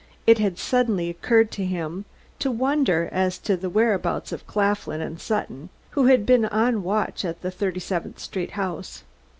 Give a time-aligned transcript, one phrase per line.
[0.25, 2.05] It had suddenly occurred to him
[2.39, 7.23] to wonder as to the whereabouts of Claflin and Sutton, who had been on watch
[7.23, 9.03] at the Thirty seventh Street house.